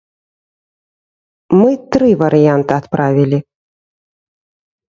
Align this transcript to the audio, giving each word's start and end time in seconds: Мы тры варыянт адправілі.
Мы 1.59 1.71
тры 1.97 2.09
варыянт 2.23 2.67
адправілі. 2.79 3.39